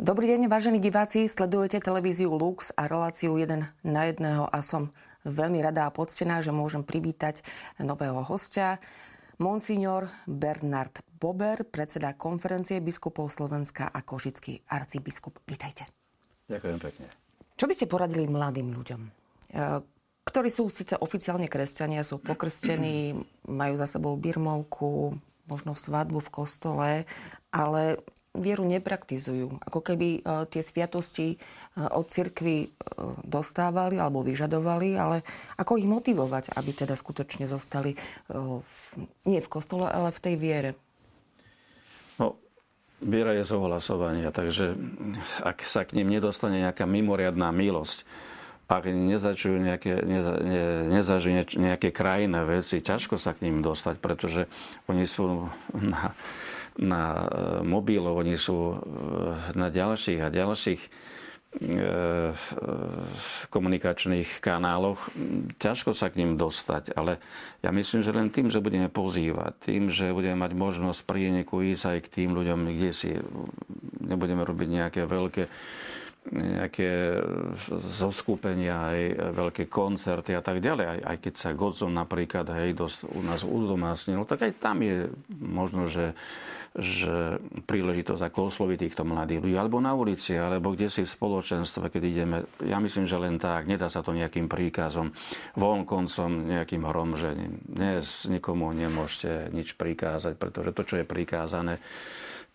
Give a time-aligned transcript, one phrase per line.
[0.00, 4.88] Dobrý deň, vážení diváci, sledujete televíziu Lux a reláciu 1 na jedného a som
[5.28, 7.44] veľmi rada a poctená, že môžem privítať
[7.76, 8.80] nového hostia,
[9.36, 15.36] monsignor Bernard Bober, predseda konferencie biskupov Slovenska a košický arcibiskup.
[15.44, 15.84] Vítajte.
[16.48, 17.06] Ďakujem pekne.
[17.60, 19.10] Čo by ste poradili mladým ľuďom, e,
[20.24, 23.20] ktorí sú síce oficiálne kresťania, sú pokrstení,
[23.52, 25.12] majú za sebou birmovku,
[25.44, 26.90] možno svadbu v kostole,
[27.52, 28.00] ale
[28.40, 29.60] vieru nepraktizujú.
[29.62, 31.36] Ako keby e, tie sviatosti e,
[31.78, 32.68] od cirkvy e,
[33.22, 35.22] dostávali alebo vyžadovali, ale
[35.60, 37.94] ako ich motivovať, aby teda skutočne zostali
[39.28, 40.70] nie v kostole, ale v tej viere?
[42.16, 42.40] No,
[43.04, 44.74] viera je zohlasovania, takže
[45.44, 48.04] ak sa k ním nedostane nejaká mimoriadná milosť,
[48.70, 54.46] ak nezačujú nejaké, neza, ne, nejaké krajné veci, ťažko sa k ním dostať, pretože
[54.86, 56.14] oni sú na,
[56.78, 57.24] na e,
[57.66, 58.76] mobilov, oni sú e,
[59.58, 60.90] na ďalších a ďalších e,
[63.50, 65.10] komunikačných kanáloch.
[65.58, 67.18] Ťažko sa k ním dostať, ale
[67.64, 71.84] ja myslím, že len tým, že budeme pozývať, tým, že budeme mať možnosť prienieku ísť
[71.96, 73.10] aj k tým ľuďom, kde si
[73.98, 75.50] nebudeme robiť nejaké veľké
[76.30, 77.18] nejaké
[77.98, 79.00] zoskupenia, aj
[79.34, 80.86] veľké koncerty a tak ďalej.
[80.86, 85.10] Aj, aj keď sa Godzon napríklad hej, dosť u nás udomácnil, tak aj tam je
[85.38, 86.14] možno, že
[86.70, 91.90] že príležitosť ako osloviť týchto mladých ľudí, alebo na ulici, alebo kde si v spoločenstve,
[91.90, 92.46] keď ideme.
[92.62, 95.10] Ja myslím, že len tak, nedá sa to nejakým príkazom,
[95.58, 97.34] vonkoncom, nejakým hrom, že
[97.66, 101.82] dnes nikomu nemôžete nič prikázať, pretože to, čo je prikázané,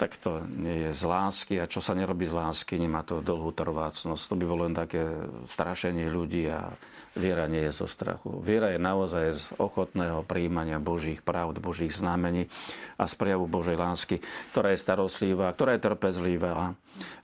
[0.00, 3.52] tak to nie je z lásky a čo sa nerobí z lásky, nemá to dlhú
[3.52, 4.32] trvácnosť.
[4.32, 5.04] To by bolo len také
[5.44, 6.72] strašenie ľudí a
[7.12, 8.40] viera nie je zo strachu.
[8.40, 12.48] Viera je naozaj z ochotného príjmania Božích pravd, Božích znamení
[12.96, 14.24] a z prejavu Božej lásky,
[14.56, 16.72] ktorá je starostlivá, ktorá je trpezlivá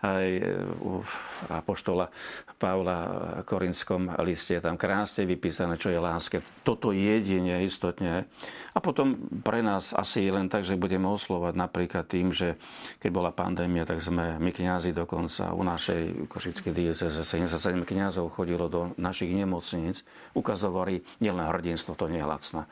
[0.02, 0.26] aj
[0.82, 1.02] u
[1.48, 2.08] apoštola
[2.56, 2.98] Pavla
[3.40, 6.40] v Korinskom liste je tam krásne vypísané, čo je láske.
[6.64, 8.24] Toto jedine istotne.
[8.72, 12.56] A potom pre nás asi len tak, že budeme oslovať napríklad tým, že
[13.00, 18.72] keď bola pandémia, tak sme my kňazi dokonca u našej košickej dieceze 77 kňazov chodilo
[18.72, 20.00] do našich nemocníc,
[20.32, 22.64] ukazovali nielen hrdinstvo, to nie je lacná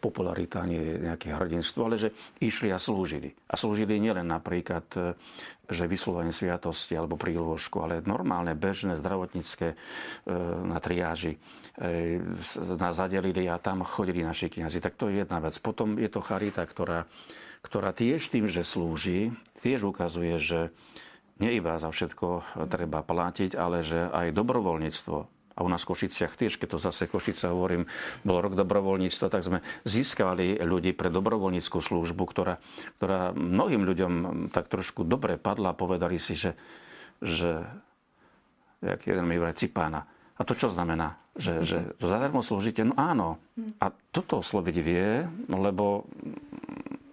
[0.00, 3.32] popularita, nie nejaké hrdinstvo, ale že išli a slúžili.
[3.48, 4.84] A slúžili nielen napríklad
[5.72, 9.76] že vyslovenie sviatosti alebo príložku, ale normálne, bežné, zdravotnícke e,
[10.66, 11.38] na triáži
[11.78, 12.18] e,
[12.76, 14.78] nás zadelili a tam chodili naši kniazy.
[14.82, 15.56] Tak to je jedna vec.
[15.62, 17.08] Potom je to charita, ktorá,
[17.64, 20.60] ktorá tiež tým, že slúži, tiež ukazuje, že
[21.40, 26.38] nie iba za všetko treba platiť, ale že aj dobrovoľníctvo a u nás v Košiciach
[26.38, 27.90] tiež, keď to zase Košice hovorím,
[28.22, 32.62] bol rok dobrovoľníctva, tak sme získali ľudí pre dobrovoľníckú službu, ktorá,
[32.98, 34.12] ktorá mnohým ľuďom
[34.54, 36.54] tak trošku dobre padla a povedali si, že,
[37.20, 37.66] že
[38.80, 40.08] jak jeden mi hovorí, cipána.
[40.40, 41.20] A to čo znamená?
[41.36, 42.80] Že, že zadarmo slúžite?
[42.80, 43.36] No áno.
[43.78, 46.08] A toto osloviť vie, lebo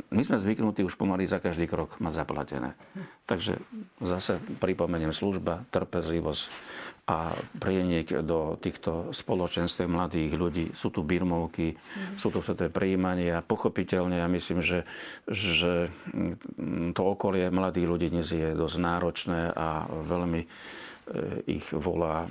[0.08, 2.80] my sme zvyknutí už pomaly za každý krok mať zaplatené.
[3.28, 3.60] Takže
[4.00, 6.48] zase pripomeniem služba, trpezlivosť,
[7.08, 7.32] a
[7.64, 10.66] prieniek do týchto spoločenstv mladých ľudí.
[10.76, 12.20] Sú tu birmovky, mm.
[12.20, 13.40] sú tu sveté príjmania.
[13.40, 14.84] Pochopiteľne ja myslím, že,
[15.24, 15.88] že
[16.92, 20.44] to okolie mladých ľudí dnes je dosť náročné a veľmi
[21.48, 22.28] ich volá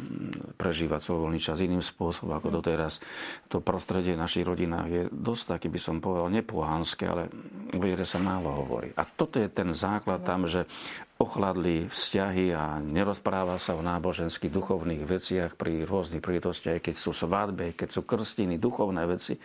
[0.60, 3.00] prežívať svoj voľný čas iným spôsobom ako doteraz.
[3.48, 7.32] To prostredie v našich rodinách je dosť taký, by som povedal, nepohánske, ale
[7.72, 8.92] o viere sa málo hovorí.
[8.96, 10.68] A toto je ten základ tam, že
[11.16, 17.72] ochladli vzťahy a nerozpráva sa o náboženských duchovných veciach pri rôznych príležitostiach, keď sú svadbe,
[17.72, 19.40] keď sú krstiny, duchovné veci.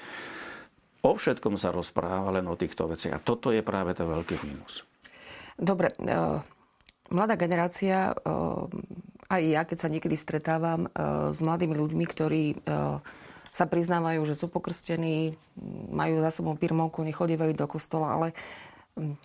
[1.01, 3.15] O všetkom sa rozpráva len o týchto veciach.
[3.15, 4.83] A toto je práve ten veľký mínus.
[5.55, 6.43] Dobre, uh,
[7.09, 8.67] mladá generácia uh,
[9.31, 12.99] aj ja, keď sa niekedy stretávam uh, s mladými ľuďmi, ktorí uh,
[13.47, 15.39] sa priznávajú, že sú pokrstení,
[15.91, 18.27] majú za sebou pirmovku, nechodívajú do kostola, ale
[18.99, 19.15] um,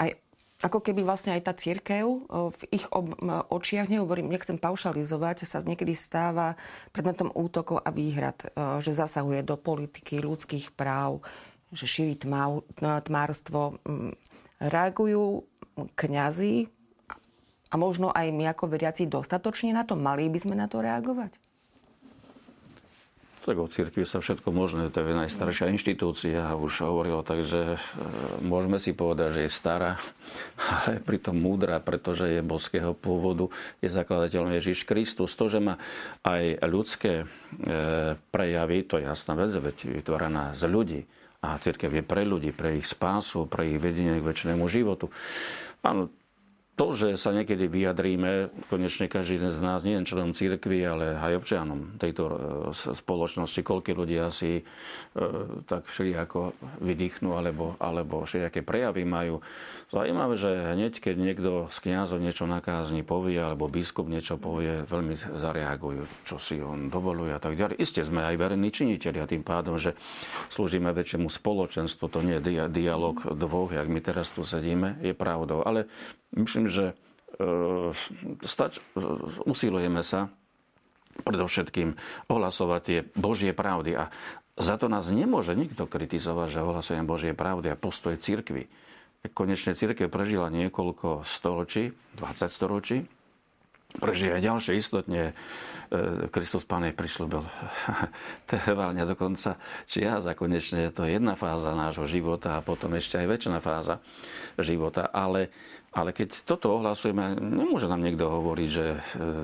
[0.00, 0.16] aj
[0.58, 3.12] ako keby vlastne aj tá církev uh, v ich ob,
[3.52, 6.56] očiach, nehovorím, nechcem paušalizovať, sa niekedy stáva
[6.96, 8.40] predmetom útokov a výhrad,
[8.80, 11.20] že zasahuje do politiky, ľudských práv,
[11.68, 12.64] že šíri tmá,
[13.04, 13.76] tmárstvo.
[13.84, 14.16] Um,
[14.58, 15.46] reagujú
[15.94, 16.66] kňazi
[17.68, 19.96] a možno aj my ako veriaci dostatočne na to?
[19.96, 21.36] Mali by sme na to reagovať?
[23.48, 27.78] Tak o cirkvi sa všetko možné, to je najstaršia inštitúcia, už hovorilo, takže e,
[28.44, 29.96] môžeme si povedať, že je stará,
[30.68, 33.48] ale pritom múdra, pretože je boského pôvodu,
[33.80, 35.32] je zakladateľom Ježiš Kristus.
[35.32, 35.80] To, že má
[36.28, 37.26] aj ľudské e,
[38.28, 41.00] prejavy, to je jasná vec, veď vytvorená z ľudí.
[41.40, 45.08] A církev je pre ľudí, pre ich spásu, pre ich vedenie k väčšnému životu.
[45.80, 46.12] Áno,
[46.78, 51.42] to, že sa niekedy vyjadríme, konečne každý z nás, nie len členom církvy, ale aj
[51.42, 52.34] občanom tejto e,
[52.94, 54.64] spoločnosti, koľko ľudia si e,
[55.66, 59.42] tak ako vydýchnú, alebo, alebo všelijaké prejavy majú.
[59.88, 64.84] Zajímavé, že hneď, keď niekto z kniazov niečo na kázni povie, alebo biskup niečo povie,
[64.84, 67.80] veľmi zareagujú, čo si on dovoluje a tak ďalej.
[67.80, 69.96] Isté sme aj verejní činiteľi a tým pádom, že
[70.52, 75.64] slúžime väčšiemu spoločenstvu, to nie je dialog dvoch, jak my teraz tu sedíme, je pravdou.
[75.64, 75.88] Ale
[76.36, 76.94] myslím, že e,
[78.44, 79.02] stač, e,
[79.44, 80.32] usilujeme sa
[81.26, 81.98] predovšetkým
[82.30, 83.98] ohlasovať tie Božie pravdy.
[83.98, 84.12] A
[84.58, 88.70] za to nás nemôže nikto kritizovať, že ohlasujem Božie pravdy a postoj cirkvi.
[89.34, 91.90] Konečne církev prežila niekoľko storočí,
[92.22, 93.02] 20 storočí,
[93.96, 95.32] prežije aj ďalšie istotne.
[95.88, 97.40] E, Kristus Pán jej prislúbil
[98.50, 99.56] trvalne do konca
[99.88, 104.04] čias a konečne je to jedna fáza nášho života a potom ešte aj väčšina fáza
[104.60, 105.08] života.
[105.08, 105.48] Ale,
[105.98, 108.98] ale keď toto ohlasujeme, nemôže nám niekto hovoriť, že e,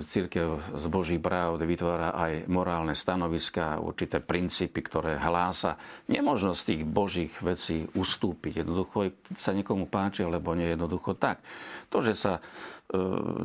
[0.06, 5.75] církev z Boží práv vytvára aj morálne stanoviska, určité princípy, ktoré hlása.
[6.06, 8.62] Nemožno z tých Božích vecí ustúpiť.
[8.62, 11.43] Jednoducho sa niekomu páči, alebo nie jednoducho tak.
[11.91, 12.39] To, že sa
[12.85, 12.99] E,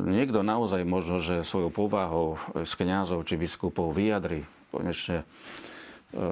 [0.04, 6.24] niekto naozaj možno, že svojou povahou z kňazov či biskupov vyjadri konečne e,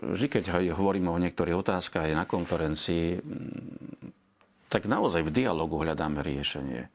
[0.00, 3.20] vždy, keď hovoríme o niektorých otázkach aj na konferencii,
[4.66, 6.90] tak naozaj v dialogu hľadáme riešenie.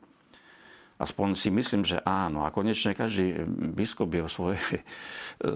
[1.01, 2.45] Aspoň si myslím, že áno.
[2.45, 3.41] A konečne každý
[3.73, 4.65] biskup je v svojej,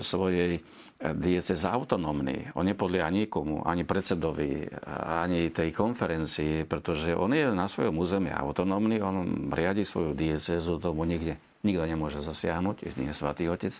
[0.01, 0.51] svojej
[0.97, 2.50] diecez autonómny.
[2.57, 4.65] On nepodlieha nikomu, ani predsedovi,
[5.06, 11.06] ani tej konferencii, pretože on je na svojom území autonómny, on riadi svoju diecezu, tomu
[11.06, 13.73] nikde nikto nemôže zasiahnuť, nie je Svatý Otec.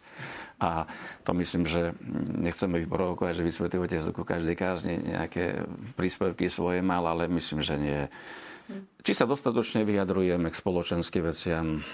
[0.57, 0.89] A
[1.21, 1.93] to myslím, že
[2.33, 7.61] nechceme vyprovokovať, že by Svatý Otec ku každej kázni nejaké príspevky svoje mal, ale myslím,
[7.61, 8.01] že nie.
[9.05, 11.85] Či sa dostatočne vyjadrujeme k spoločenským veciam,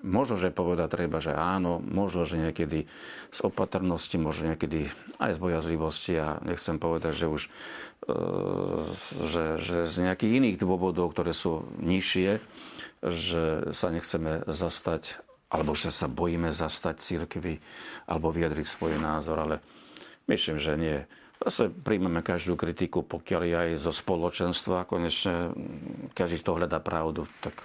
[0.00, 2.88] Možno, že povedať treba, že áno, možno, že niekedy
[3.28, 4.88] z opatrnosti, možno niekedy
[5.20, 7.50] aj z bojazlivosti a nechcem povedať, že už e,
[9.28, 12.40] že, že z nejakých iných dôvodov, ktoré sú nižšie,
[13.04, 13.42] že
[13.76, 15.20] sa nechceme zastať
[15.50, 17.58] alebo že sa bojíme zastať církvy
[18.06, 19.56] alebo vyjadriť svoj názor, ale
[20.30, 20.98] myslím, že nie.
[21.40, 24.86] Zase príjmeme každú kritiku, pokiaľ aj zo spoločenstva.
[24.86, 25.56] Konečne
[26.12, 27.56] každý, kto hľadá pravdu, tak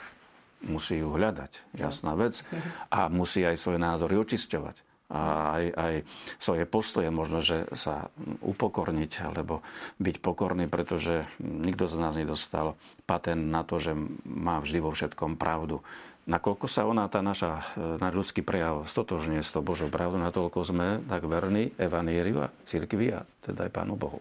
[0.65, 2.41] musí ju hľadať, jasná vec.
[2.89, 4.85] A musí aj svoje názory očisťovať.
[5.05, 5.93] A aj, aj
[6.41, 8.09] svoje postoje možno, že sa
[8.41, 9.61] upokorniť alebo
[10.01, 12.73] byť pokorný, pretože nikto z nás nedostal
[13.05, 13.93] patent na to, že
[14.25, 15.85] má vždy vo všetkom pravdu.
[16.25, 20.65] Nakoľko sa ona, tá naša, e, náš ľudský prejav stotožne s tou Božou pravdou, natoľko
[20.65, 24.17] sme tak verní evanieriu a cirkvi a teda aj Pánu Bohu.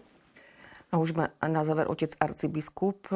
[0.93, 3.09] A už na záver otec arcibiskup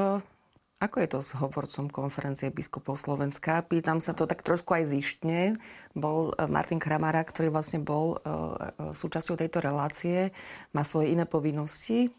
[0.80, 3.68] ako je to s hovorcom konferencie biskupov Slovenska?
[3.68, 5.60] Pýtam sa to tak trošku aj zištne.
[5.92, 10.32] Bol eh, Martin Kramara, ktorý vlastne bol uh, súčasťou tejto relácie,
[10.72, 12.16] má svoje iné povinnosti.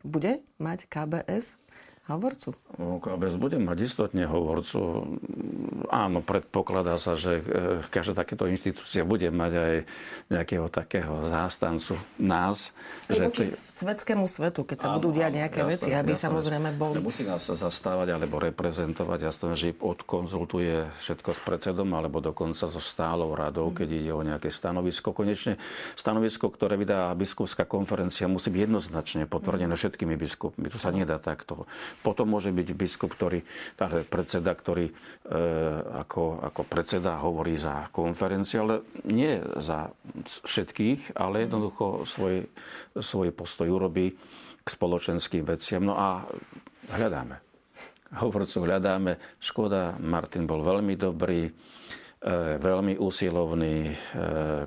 [0.00, 1.60] Bude mať KBS
[2.16, 2.56] hovorcu?
[2.80, 4.78] OKBS bude mať istotne hovorcu.
[5.90, 9.74] Áno, predpokladá sa, že e, každá takéto inštitúcia bude mať aj
[10.30, 12.70] nejakého takého zástancu nás.
[13.10, 13.40] Že to...
[13.74, 17.02] svetskému svetu, keď sa áno, budú diať nejaké jasné, veci, aby jasné, samozrejme boli...
[17.02, 19.18] Nemusí nás zastávať alebo reprezentovať.
[19.18, 23.74] Jasné, že odkonzultuje všetko s predsedom alebo dokonca so stálou radou, mm.
[23.82, 25.10] keď ide o nejaké stanovisko.
[25.10, 25.58] Konečne
[25.98, 29.80] stanovisko, ktoré vydá biskupská konferencia, musí byť jednoznačne potvrdené mm.
[29.80, 30.70] všetkými biskupmi.
[30.70, 31.66] Tu sa nedá takto
[32.00, 33.44] potom môže byť biskup, ktorý,
[33.76, 34.92] teda predseda, ktorý e,
[36.00, 38.74] ako, ako predseda hovorí za konferenciu, ale
[39.08, 39.92] nie za
[40.24, 42.48] všetkých, ale jednoducho svoj,
[42.96, 44.16] svoj postoj urobí
[44.60, 45.84] k spoločenským veciam.
[45.84, 46.24] No a
[46.92, 47.40] hľadáme.
[48.10, 49.38] Hovorcu hľadáme.
[49.38, 51.46] Škoda, Martin bol veľmi dobrý
[52.60, 53.94] veľmi úsilovný, e,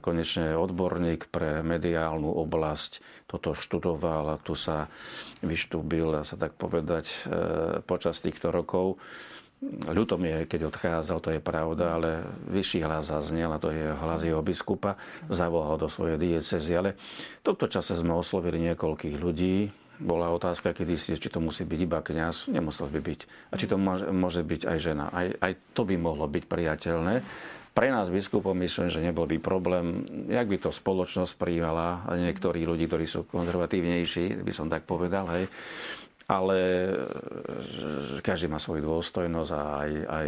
[0.01, 2.97] konečne odborník pre mediálnu oblasť.
[3.29, 4.89] Toto študoval a tu sa
[5.45, 7.17] vyštúbil, sa tak povedať, e,
[7.85, 8.97] počas týchto rokov.
[9.85, 12.09] Ľuto je, keď odchádzal, to je pravda, ale
[12.51, 14.99] vyšší hlas zaznel a to je hlas jeho biskupa,
[15.31, 16.73] zavolal do svojej diecezy.
[16.75, 16.99] Ale
[17.39, 19.71] v tomto čase sme oslovili niekoľkých ľudí,
[20.03, 23.19] bola otázka kedy si, či to musí byť iba kňaz, nemusel by byť.
[23.49, 25.07] A či to môže, byť aj žena.
[25.09, 27.23] Aj, aj to by mohlo byť priateľné.
[27.73, 32.69] Pre nás biskupom myslím, že nebol by problém, jak by to spoločnosť príjmala, a niektorí
[32.69, 35.49] ľudí, ktorí sú konzervatívnejší, by som tak povedal, hej.
[36.29, 36.57] Ale
[38.21, 40.27] každý má svoju dôstojnosť a aj, aj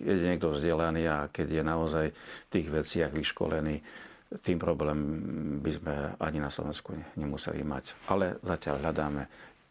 [0.00, 5.00] keď je niekto vzdelaný a keď je naozaj v tých veciach vyškolený, tým problém
[5.64, 7.96] by sme ani na Slovensku nemuseli mať.
[8.12, 9.22] Ale zatiaľ hľadáme,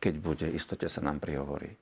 [0.01, 1.77] keď bude, istote sa nám prihovorí.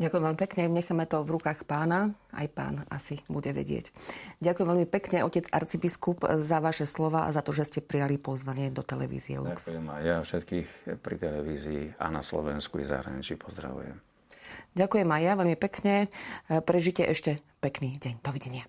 [0.00, 3.92] Ďakujem veľmi pekne, necháme to v rukách pána, aj pán asi bude vedieť.
[4.40, 8.72] Ďakujem veľmi pekne, otec arcibiskup, za vaše slova a za to, že ste prijali pozvanie
[8.72, 9.68] do televízie Lux.
[9.68, 10.68] Ďakujem aj ja všetkých
[11.04, 14.00] pri televízii a na Slovensku i zahraničí pozdravujem.
[14.72, 16.08] Ďakujem aj ja veľmi pekne.
[16.48, 18.24] Prežite ešte pekný deň.
[18.24, 18.64] Dovidenia.